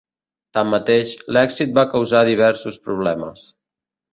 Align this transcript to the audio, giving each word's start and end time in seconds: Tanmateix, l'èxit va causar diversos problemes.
Tanmateix, 0.57 1.11
l'èxit 1.37 1.75
va 1.81 1.85
causar 1.93 2.25
diversos 2.31 2.81
problemes. 2.89 3.45